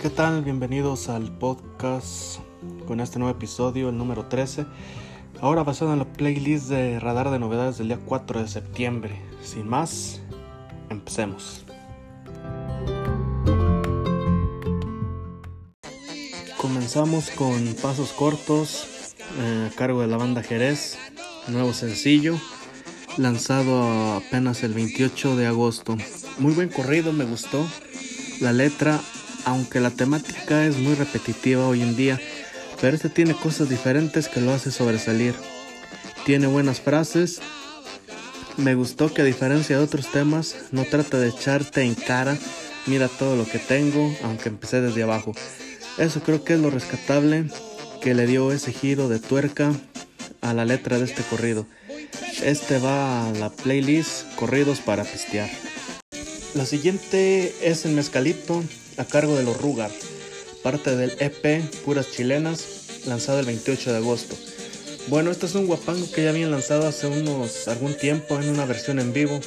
[0.00, 0.44] ¿Qué tal?
[0.44, 2.38] Bienvenidos al podcast
[2.86, 4.64] con este nuevo episodio, el número 13.
[5.40, 9.20] Ahora basado en la playlist de Radar de Novedades del día 4 de septiembre.
[9.42, 10.20] Sin más,
[10.88, 11.64] empecemos.
[16.58, 18.86] Comenzamos con Pasos Cortos
[19.40, 20.96] eh, a cargo de la banda Jerez,
[21.48, 22.36] nuevo sencillo,
[23.16, 25.96] lanzado apenas el 28 de agosto.
[26.38, 27.66] Muy buen corrido, me gustó.
[28.40, 29.00] La letra
[29.44, 32.20] aunque la temática es muy repetitiva hoy en día,
[32.80, 35.34] pero este tiene cosas diferentes que lo hace sobresalir.
[36.24, 37.40] Tiene buenas frases.
[38.56, 42.36] Me gustó que a diferencia de otros temas, no trata de echarte en cara,
[42.86, 45.32] mira todo lo que tengo, aunque empecé desde abajo.
[45.98, 47.44] Eso creo que es lo rescatable
[48.00, 49.72] que le dio ese giro de tuerca
[50.40, 51.66] a la letra de este corrido.
[52.42, 55.50] Este va a la playlist Corridos para pistear.
[56.54, 58.64] La siguiente es el mezcalito
[58.96, 59.90] a cargo de los Rugar,
[60.62, 62.64] parte del EP Puras Chilenas,
[63.06, 64.34] lanzado el 28 de agosto.
[65.08, 68.64] Bueno, este es un guapango que ya habían lanzado hace unos algún tiempo en una
[68.64, 69.38] versión en vivo.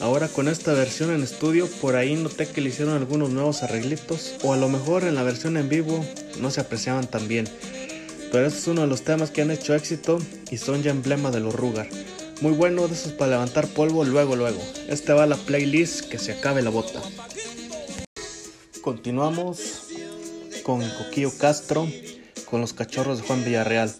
[0.00, 4.34] Ahora con esta versión en estudio, por ahí noté que le hicieron algunos nuevos arreglitos,
[4.42, 6.04] o a lo mejor en la versión en vivo
[6.40, 7.48] no se apreciaban tan bien.
[8.32, 10.18] Pero este es uno de los temas que han hecho éxito
[10.50, 11.88] y son ya emblema de los Rugar.
[12.40, 14.60] Muy bueno de esos para levantar polvo luego luego.
[14.88, 17.00] Este va la playlist que se acabe la bota.
[18.82, 19.84] Continuamos
[20.62, 21.88] con Coquillo Castro,
[22.50, 23.94] con los cachorros de Juan Villarreal.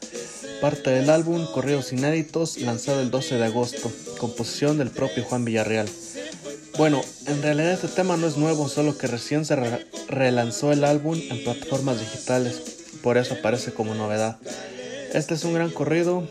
[0.60, 5.88] Parte del álbum Correos Inéditos, lanzado el 12 de agosto, composición del propio Juan Villarreal.
[6.76, 10.84] Bueno, en realidad este tema no es nuevo, solo que recién se re relanzó el
[10.84, 12.60] álbum en plataformas digitales,
[13.02, 14.38] por eso aparece como novedad.
[15.12, 16.26] Este es un gran corrido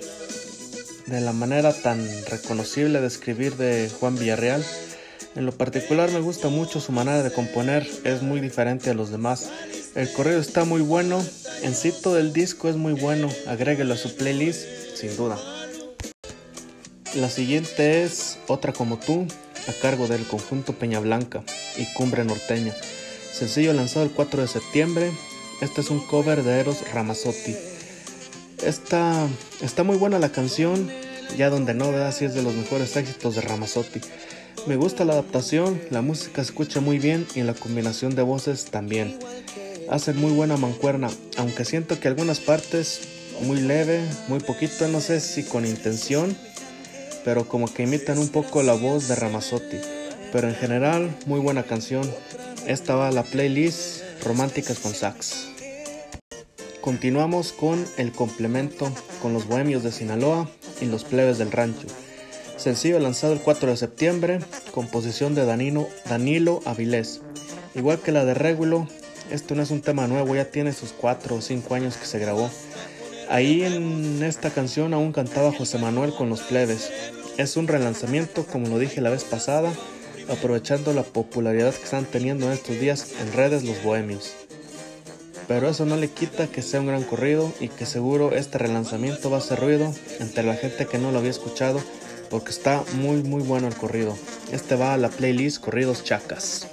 [1.13, 4.63] de la manera tan reconocible de escribir de Juan Villarreal
[5.35, 9.09] en lo particular me gusta mucho su manera de componer, es muy diferente a los
[9.09, 9.49] demás.
[9.95, 11.25] El correo está muy bueno,
[11.63, 14.61] en sí todo disco es muy bueno, agréguelo a su playlist,
[14.95, 15.39] sin duda.
[17.15, 19.25] La siguiente es Otra como tú,
[19.67, 21.43] a cargo del conjunto Peña Blanca
[21.77, 22.73] y Cumbre Norteña.
[23.31, 25.11] Sencillo lanzado el 4 de septiembre,
[25.61, 27.55] este es un cover de Eros Ramazzotti.
[28.63, 29.27] Esta,
[29.61, 30.91] está muy buena la canción,
[31.37, 34.01] ya donde no, si es de los mejores éxitos de Ramazzotti.
[34.67, 38.65] Me gusta la adaptación, la música se escucha muy bien y la combinación de voces
[38.65, 39.19] también.
[39.89, 43.01] Hacen muy buena mancuerna, aunque siento que algunas partes
[43.41, 46.35] muy leve, muy poquito, no sé si con intención,
[47.25, 49.77] pero como que imitan un poco la voz de Ramazzotti.
[50.31, 52.09] Pero en general, muy buena canción.
[52.65, 55.47] Esta va a la playlist Románticas con Sax.
[56.81, 60.49] Continuamos con el complemento con los bohemios de Sinaloa
[60.81, 61.87] y los plebes del rancho.
[62.57, 64.39] Sencillo lanzado el 4 de septiembre,
[64.71, 67.21] composición de Danilo, Danilo Avilés.
[67.75, 68.87] Igual que la de Régulo,
[69.31, 72.19] esto no es un tema nuevo, ya tiene sus 4 o 5 años que se
[72.19, 72.49] grabó.
[73.29, 76.91] Ahí en esta canción aún cantaba José Manuel con los plebes.
[77.37, 79.73] Es un relanzamiento, como lo dije la vez pasada,
[80.29, 84.35] aprovechando la popularidad que están teniendo en estos días en redes los bohemios.
[85.47, 89.29] Pero eso no le quita que sea un gran corrido y que seguro este relanzamiento
[89.29, 91.81] va a hacer ruido entre la gente que no lo había escuchado
[92.29, 94.17] porque está muy muy bueno el corrido.
[94.51, 96.67] Este va a la playlist Corridos Chacas.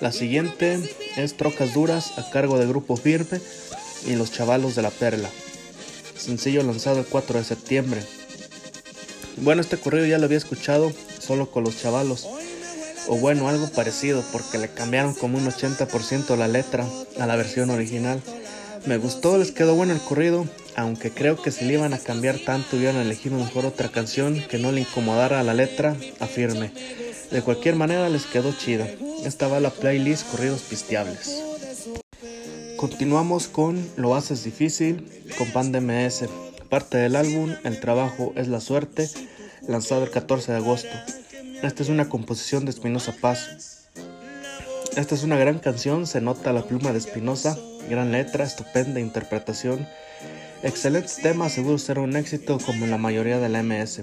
[0.00, 0.78] La siguiente
[1.16, 3.40] es Trocas Duras a cargo de Grupo Firme
[4.06, 5.30] y Los Chavalos de la Perla.
[6.16, 8.02] Sencillo lanzado el 4 de septiembre.
[9.38, 12.26] Bueno, este corrido ya lo había escuchado solo con los chavalos.
[13.08, 16.86] O bueno, algo parecido porque le cambiaron como un 80% la letra
[17.18, 18.22] a la versión original.
[18.86, 20.46] Me gustó, les quedó bueno el corrido
[20.78, 24.58] aunque creo que si le iban a cambiar tanto hubieran elegido mejor otra canción que
[24.58, 26.70] no le incomodara a la letra, afirme.
[27.32, 28.86] De cualquier manera les quedó chida.
[29.24, 31.42] Esta va la playlist Corridos Pisteables.
[32.76, 35.04] Continuamos con Lo haces difícil
[35.36, 36.26] con Pan MS.
[36.68, 39.10] Parte del álbum El trabajo es la suerte,
[39.66, 40.96] lanzado el 14 de agosto.
[41.62, 43.88] Esta es una composición de Espinosa Paz.
[44.96, 49.86] Esta es una gran canción, se nota la pluma de Espinosa, gran letra, estupenda interpretación
[50.60, 54.00] Excelentes temas, seguro será un éxito como en la mayoría de la MS.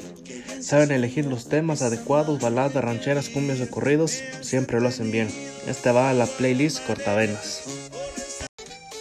[0.62, 5.28] Saben elegir los temas adecuados, baladas, rancheras, cumbias o corridos, siempre lo hacen bien.
[5.68, 7.64] Esta va a la playlist Cortavenas.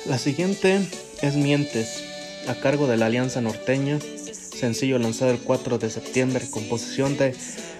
[0.07, 0.81] La siguiente
[1.23, 2.03] es Mientes,
[2.49, 7.37] a cargo de la Alianza Norteña, sencillo lanzado el 4 de septiembre, composición de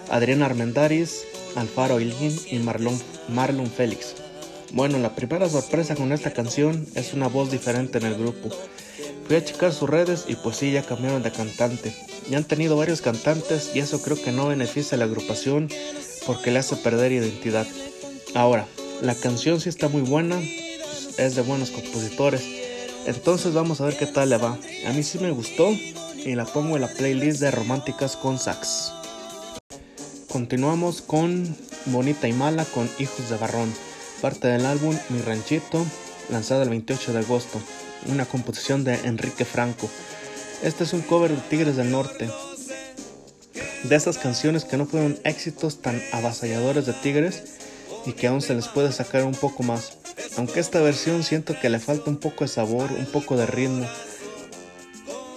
[0.09, 1.23] Adriana Armendaris,
[1.55, 2.99] Alfaro Ilgin y Marlon,
[3.29, 4.15] Marlon Félix.
[4.71, 8.49] Bueno, la primera sorpresa con esta canción es una voz diferente en el grupo.
[9.27, 11.95] Fui a checar sus redes y pues sí, ya cambiaron de cantante.
[12.29, 15.69] Ya han tenido varios cantantes y eso creo que no beneficia a la agrupación
[16.25, 17.67] porque le hace perder identidad.
[18.33, 18.67] Ahora,
[19.01, 20.39] La canción sí está muy buena,
[21.17, 22.43] es de buenos compositores.
[23.05, 24.57] Entonces vamos a ver qué tal le va.
[24.87, 28.93] A mí sí me gustó y la pongo en la playlist de románticas con sax.
[30.35, 31.55] Continuamos con
[31.85, 33.73] Bonita y Mala con Hijos de Barrón,
[34.21, 35.85] parte del álbum Mi Ranchito,
[36.29, 37.61] lanzado el 28 de agosto,
[38.07, 39.89] una composición de Enrique Franco.
[40.61, 42.29] Este es un cover de Tigres del Norte,
[43.83, 47.43] de esas canciones que no fueron éxitos tan avasalladores de Tigres
[48.05, 49.99] y que aún se les puede sacar un poco más.
[50.35, 53.87] Aunque esta versión siento que le falta un poco de sabor, un poco de ritmo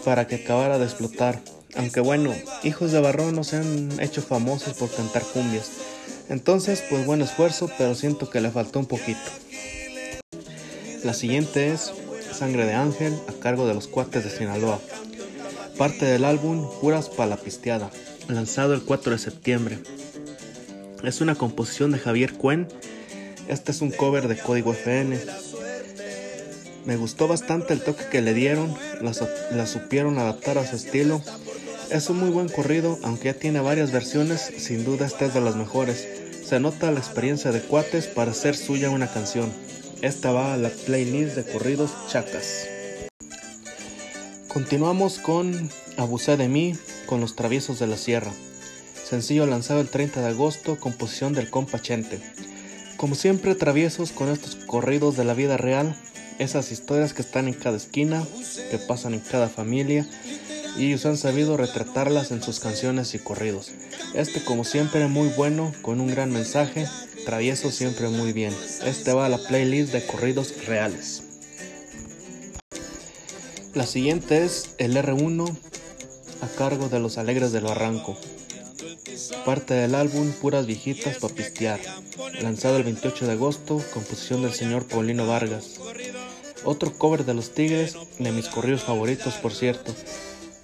[0.05, 1.41] para que acabara de explotar.
[1.79, 2.35] Aunque bueno,
[2.65, 5.71] Hijos de Barrón no se han hecho famosos por cantar cumbias.
[6.29, 9.19] Entonces, pues buen esfuerzo, pero siento que le faltó un poquito.
[11.05, 11.93] La siguiente es
[12.33, 14.81] Sangre de Ángel a cargo de los cuates de Sinaloa.
[15.79, 17.91] Parte del álbum Puras Palapisteada,
[18.29, 19.79] lanzado el 4 de septiembre.
[21.05, 22.67] Es una composición de Javier Cuen.
[23.47, 25.19] Este es un cover de Código FN.
[26.85, 31.23] Me gustó bastante el toque que le dieron, la, supieron adaptar a su estilo.
[31.91, 35.41] Es un muy buen corrido, aunque ya tiene varias versiones, sin duda esta es de
[35.41, 36.07] las mejores.
[36.45, 39.51] Se nota la experiencia de Cuates para hacer suya una canción.
[40.03, 42.69] Esta va a la playlist de corridos chacas.
[44.49, 46.75] Continuamos con Abusé de mí
[47.07, 48.33] con los traviesos de la sierra.
[49.03, 52.21] Sencillo lanzado el 30 de agosto, composición del compa Chente.
[52.99, 55.97] Como siempre, traviesos con estos corridos de la vida real,
[56.39, 58.23] esas historias que están en cada esquina,
[58.71, 60.07] que pasan en cada familia,
[60.79, 63.73] y ellos han sabido retratarlas en sus canciones y corridos.
[64.15, 66.87] Este como siempre muy bueno, con un gran mensaje,
[67.25, 68.55] travieso siempre muy bien.
[68.85, 71.25] Este va a la playlist de corridos reales.
[73.75, 75.57] La siguiente es el R1
[76.41, 78.17] a cargo de Los Alegres del Barranco.
[79.45, 81.81] Parte del álbum Puras Viejitas para Pistear,
[82.41, 85.81] lanzado el 28 de agosto, composición del señor Paulino Vargas.
[86.65, 89.93] Otro cover de Los Tigres, de mis corridos favoritos por cierto.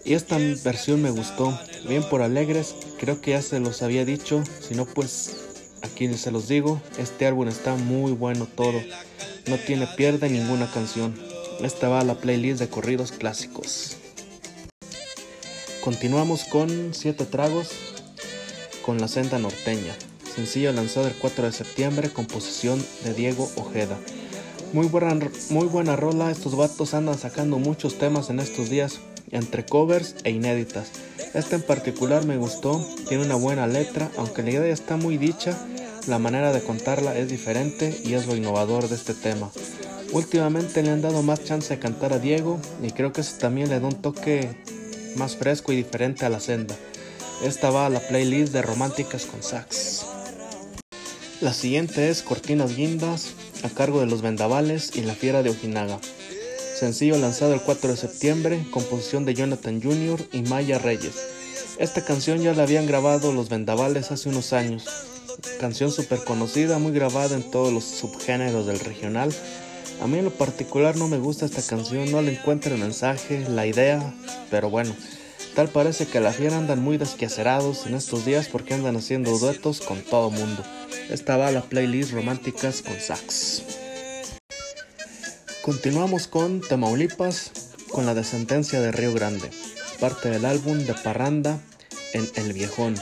[0.04, 1.58] Y esta versión me gustó,
[1.88, 5.36] bien por alegres, creo que ya se los había dicho, si no pues
[5.82, 8.78] aquí se los digo, este álbum está muy bueno todo,
[9.46, 11.14] no tiene pierde ninguna canción.
[11.62, 13.96] Esta va a la playlist de corridos clásicos.
[15.82, 17.70] Continuamos con Siete Tragos
[18.84, 19.94] con la senda norteña,
[20.34, 23.98] sencillo lanzado el 4 de septiembre, composición de Diego Ojeda.
[24.74, 28.98] Muy buena, muy buena rola, estos vatos andan sacando muchos temas en estos días,
[29.34, 30.88] entre covers e inéditas.
[31.34, 35.58] Esta en particular me gustó, tiene una buena letra, aunque la idea está muy dicha,
[36.06, 39.50] la manera de contarla es diferente y es lo innovador de este tema.
[40.12, 43.68] Últimamente le han dado más chance de cantar a Diego y creo que eso también
[43.68, 44.48] le da un toque
[45.16, 46.76] más fresco y diferente a la senda.
[47.42, 50.06] Esta va a la playlist de románticas con sax.
[51.40, 53.32] La siguiente es Cortinas Guindas
[53.64, 55.98] a cargo de Los Vendavales y La Fiera de Ojinaga.
[56.74, 60.20] Sencillo lanzado el 4 de septiembre, composición de Jonathan Jr.
[60.32, 61.14] y Maya Reyes.
[61.78, 64.84] Esta canción ya la habían grabado Los Vendavales hace unos años.
[65.60, 69.32] Canción súper conocida, muy grabada en todos los subgéneros del regional.
[70.02, 73.48] A mí en lo particular no me gusta esta canción, no le encuentro el mensaje,
[73.48, 74.12] la idea,
[74.50, 74.96] pero bueno,
[75.54, 79.80] tal parece que la fiera andan muy desquacerados en estos días porque andan haciendo duetos
[79.80, 80.64] con todo mundo.
[81.08, 83.83] Esta va a la playlist románticas con sax.
[85.64, 87.50] Continuamos con Tamaulipas
[87.90, 89.48] con la descendencia de Río Grande,
[89.98, 91.58] parte del álbum de Parranda
[92.12, 92.96] en El Viejón,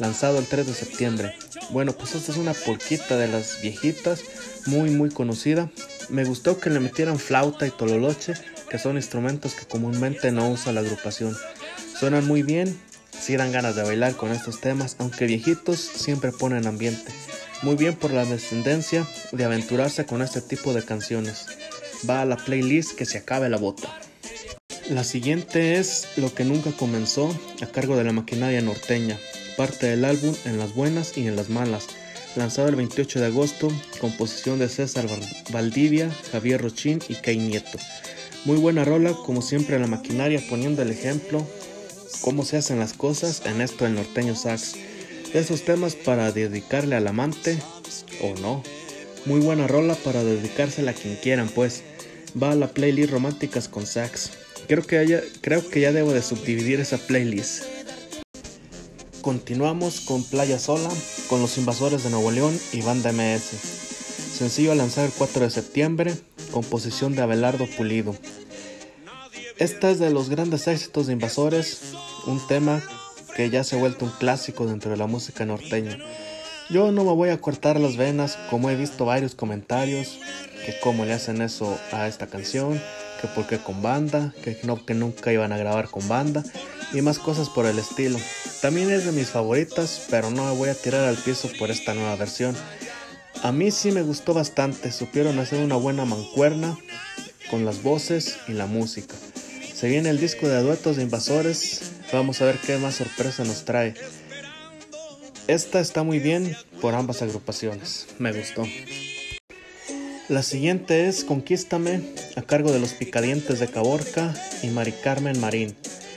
[0.00, 1.36] lanzado el 3 de septiembre.
[1.70, 4.22] Bueno, pues esta es una porquita de las viejitas,
[4.66, 5.70] muy muy conocida.
[6.08, 8.34] Me gustó que le metieran flauta y tololoche,
[8.68, 11.36] que son instrumentos que comúnmente no usa la agrupación.
[11.96, 12.76] Suenan muy bien,
[13.16, 17.12] si dan ganas de bailar con estos temas, aunque viejitos siempre ponen ambiente.
[17.62, 21.59] Muy bien por la descendencia de aventurarse con este tipo de canciones.
[22.08, 23.88] Va a la playlist que se acabe la bota.
[24.88, 29.18] La siguiente es Lo que nunca comenzó, a cargo de la maquinaria norteña,
[29.56, 31.86] parte del álbum En las buenas y en las malas,
[32.36, 33.68] lanzado el 28 de agosto,
[34.00, 35.06] composición de César
[35.50, 37.78] Valdivia, Javier Rochín y Kay Nieto.
[38.44, 41.46] Muy buena rola, como siempre la maquinaria poniendo el ejemplo
[42.20, 44.74] cómo se hacen las cosas en esto del norteño sax.
[45.32, 47.58] Esos temas para dedicarle al amante
[48.22, 48.62] o no.
[49.26, 51.82] Muy buena rola para dedicársela a quien quieran, pues.
[52.40, 54.30] Va a la playlist románticas con sax.
[54.66, 57.64] Creo que, creo que ya debo de subdividir esa playlist.
[59.20, 60.88] Continuamos con Playa Sola,
[61.28, 63.42] con los invasores de Nuevo León y Banda MS.
[64.38, 66.14] Sencillo a lanzar el 4 de septiembre,
[66.50, 68.16] composición de Abelardo Pulido.
[69.58, 71.92] Esta es de los grandes éxitos de Invasores,
[72.26, 72.82] un tema
[73.36, 75.98] que ya se ha vuelto un clásico dentro de la música norteña.
[76.70, 80.20] Yo no me voy a cortar las venas como he visto varios comentarios
[80.64, 82.80] que cómo le hacen eso a esta canción,
[83.20, 86.44] que por qué con banda, que no que nunca iban a grabar con banda
[86.92, 88.20] y más cosas por el estilo.
[88.62, 91.92] También es de mis favoritas, pero no me voy a tirar al piso por esta
[91.92, 92.54] nueva versión.
[93.42, 96.78] A mí sí me gustó bastante, supieron hacer una buena mancuerna
[97.50, 99.16] con las voces y la música.
[99.74, 103.64] Se viene el disco de duetos de Invasores, vamos a ver qué más sorpresa nos
[103.64, 103.94] trae.
[105.50, 108.68] Esta está muy bien por ambas agrupaciones, me gustó.
[110.28, 112.02] La siguiente es Conquístame,
[112.36, 115.74] a cargo de los Picadientes de Caborca y Mari Carmen Marín.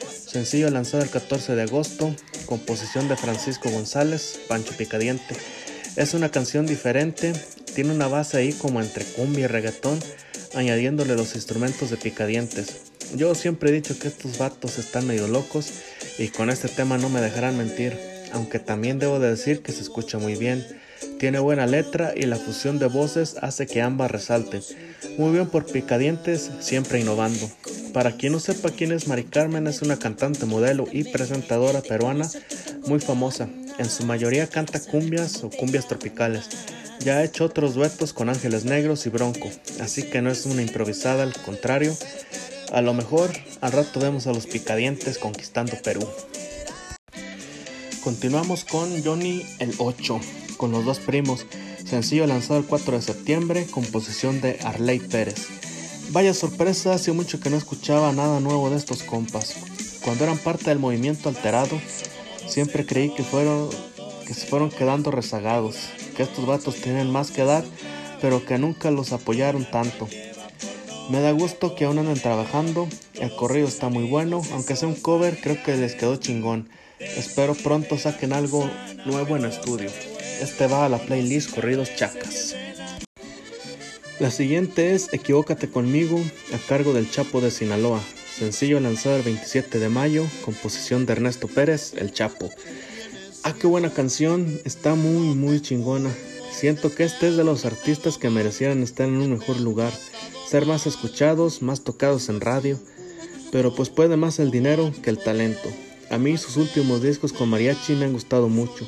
[0.08, 5.36] Sencillo lanzado el 14 de agosto, composición de Francisco González, Pancho Picadiente.
[5.96, 7.34] Es una canción diferente,
[7.74, 10.00] tiene una base ahí como entre cumbia y reggaetón,
[10.54, 12.82] añadiéndole los instrumentos de Picadientes.
[13.16, 15.72] Yo siempre he dicho que estos vatos están medio locos
[16.20, 19.82] y con este tema no me dejarán mentir, aunque también debo de decir que se
[19.82, 20.66] escucha muy bien.
[21.20, 24.62] Tiene buena letra y la fusión de voces hace que ambas resalten.
[25.18, 27.50] Muy bien por Picadientes, siempre innovando.
[27.94, 32.30] Para quien no sepa quién es Mari Carmen, es una cantante, modelo y presentadora peruana
[32.88, 33.48] muy famosa.
[33.78, 36.50] En su mayoría canta cumbias o cumbias tropicales.
[37.00, 39.50] Ya ha hecho otros duetos con Ángeles Negros y Bronco,
[39.82, 41.96] así que no es una improvisada, al contrario.
[42.72, 46.08] A lo mejor al rato vemos a los Picadientes conquistando Perú.
[48.04, 50.20] Continuamos con Johnny el 8
[50.58, 51.46] con los dos primos,
[51.86, 55.48] sencillo lanzado el 4 de septiembre, composición de Arley Pérez.
[56.10, 59.56] Vaya sorpresa, hace mucho que no escuchaba nada nuevo de estos compas.
[60.04, 61.80] Cuando eran parte del movimiento alterado,
[62.46, 63.70] siempre creí que fueron
[64.28, 65.78] que se fueron quedando rezagados,
[66.18, 67.64] que estos vatos tienen más que dar,
[68.22, 70.10] pero que nunca los apoyaron tanto.
[71.10, 74.96] Me da gusto que aún anden trabajando, el corrido está muy bueno, aunque sea un
[74.96, 76.68] cover, creo que les quedó chingón.
[77.18, 78.70] Espero pronto saquen algo
[79.06, 79.90] nuevo en estudio.
[80.42, 82.56] Este va a la playlist Corridos Chacas.
[84.20, 86.20] La siguiente es Equivócate conmigo
[86.54, 88.02] a cargo del Chapo de Sinaloa,
[88.38, 92.50] sencillo lanzado el 27 de mayo, composición de Ernesto Pérez, El Chapo.
[93.44, 96.10] Ah, qué buena canción, está muy muy chingona.
[96.52, 99.92] Siento que este es de los artistas que merecieran estar en un mejor lugar,
[100.50, 102.80] ser más escuchados, más tocados en radio,
[103.52, 105.70] pero pues puede más el dinero que el talento.
[106.14, 108.88] A mí sus últimos discos con mariachi me han gustado mucho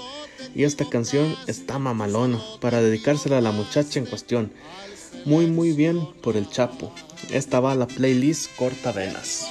[0.54, 4.52] y esta canción está mamalona para dedicársela a la muchacha en cuestión.
[5.26, 6.94] Muy muy bien por el Chapo.
[7.32, 9.48] Esta va a la playlist Corta Venas.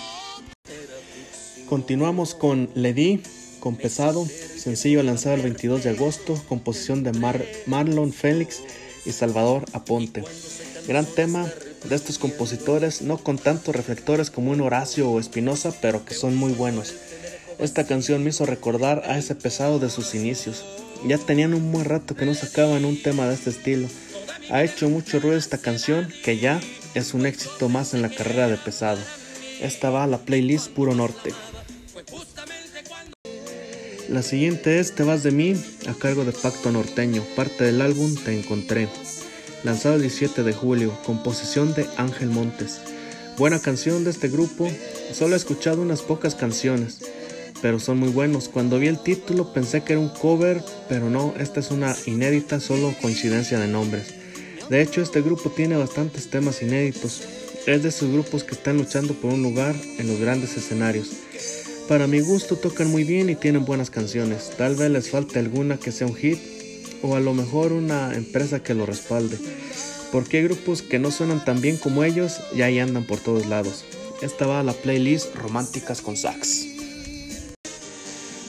[1.69, 3.21] Continuamos con Lady,
[3.59, 7.11] con Pesado, sencillo lanzado el 22 de agosto, composición de
[7.67, 8.63] Marlon Félix
[9.05, 10.23] y Salvador Aponte.
[10.87, 11.51] Gran tema
[11.89, 16.37] de estos compositores, no con tantos reflectores como un Horacio o Espinosa, pero que son
[16.37, 16.95] muy buenos.
[17.59, 20.65] Esta canción me hizo recordar a ese pesado de sus inicios.
[21.07, 23.89] Ya tenían un buen rato que no sacaban un tema de este estilo.
[24.51, 26.61] Ha hecho mucho ruido esta canción que ya
[26.95, 29.01] es un éxito más en la carrera de pesado.
[29.61, 31.33] Esta va a la playlist Puro Norte.
[34.09, 35.55] La siguiente es Te vas de mí
[35.89, 38.89] a cargo de Pacto Norteño, parte del álbum Te encontré,
[39.63, 42.81] lanzado el 17 de julio, composición de Ángel Montes.
[43.39, 44.71] Buena canción de este grupo,
[45.13, 47.01] solo he escuchado unas pocas canciones
[47.65, 48.51] pero son muy buenos.
[48.51, 52.61] Cuando vi el título pensé que era un cover, pero no, esta es una inédita,
[52.61, 54.17] solo coincidencia de nombres.
[54.69, 57.23] De hecho, este grupo tiene bastantes temas inéditos.
[57.67, 61.09] Es de esos grupos que están luchando por un lugar en los grandes escenarios.
[61.89, 64.53] Para mi gusto tocan muy bien y tienen buenas canciones.
[64.59, 66.41] Tal vez les falte alguna que sea un hit
[67.01, 69.39] o a lo mejor una empresa que lo respalde.
[70.13, 73.47] Porque hay grupos que no suenan tan bien como ellos y ahí andan por todos
[73.47, 73.87] lados.
[74.21, 76.74] Esta va a la playlist Románticas con Sax.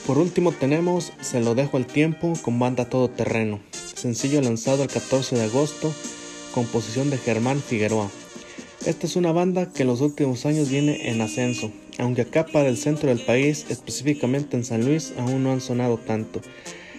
[0.06, 5.34] Por último tenemos Se lo dejo al tiempo con banda todoterreno, sencillo lanzado el 14
[5.34, 5.92] de agosto,
[6.54, 8.08] composición de Germán Figueroa.
[8.86, 12.68] Esta es una banda que en los últimos años viene en ascenso, aunque acá para
[12.68, 16.40] el centro del país, específicamente en San Luis, aún no han sonado tanto.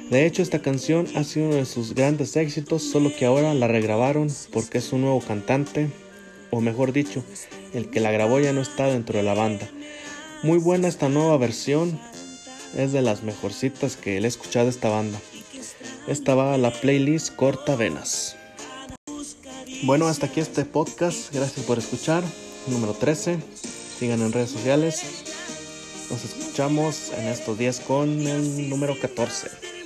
[0.09, 3.69] De hecho, esta canción ha sido uno de sus grandes éxitos, solo que ahora la
[3.69, 5.87] regrabaron porque es un nuevo cantante,
[6.51, 7.23] o mejor dicho,
[7.73, 9.69] el que la grabó ya no está dentro de la banda.
[10.43, 11.99] Muy buena esta nueva versión,
[12.75, 15.19] es de las mejorcitas que le he escuchado esta banda.
[16.07, 18.35] Esta va a la playlist Corta Venas.
[19.83, 21.33] Bueno, hasta aquí este podcast.
[21.33, 22.23] Gracias por escuchar.
[22.67, 23.39] Número 13.
[23.99, 25.01] Sigan en redes sociales.
[26.09, 29.76] Nos escuchamos en estos días con el número 14.